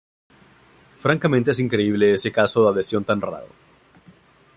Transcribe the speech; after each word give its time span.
Francamente 0.97 1.53
que 1.55 1.61
increíble 1.65 2.05
es 2.11 2.15
ese 2.21 2.31
caso 2.39 2.57
de 2.63 2.69
adhesión 2.71 3.03
tan 3.09 3.19
raro. 3.21 3.49